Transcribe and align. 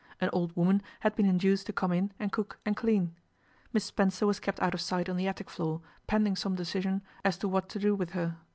An 0.19 0.31
old 0.33 0.55
woman 0.57 0.81
had 1.01 1.15
been 1.15 1.27
induced 1.27 1.67
to 1.67 1.73
come 1.73 1.91
in 1.91 2.11
and 2.17 2.31
cook 2.31 2.57
and 2.65 2.75
clean. 2.75 3.13
Miss 3.71 3.83
Spencer 3.85 4.25
was 4.25 4.39
kept 4.39 4.59
out 4.59 4.73
of 4.73 4.81
sight 4.81 5.07
on 5.07 5.15
the 5.15 5.27
attic 5.27 5.47
floor, 5.47 5.79
pending 6.07 6.35
some 6.35 6.55
decision 6.55 7.03
as 7.23 7.37
to 7.37 7.47
what 7.47 7.69
to 7.69 7.77
do 7.77 7.93
with 7.93 8.13
her. 8.13 8.35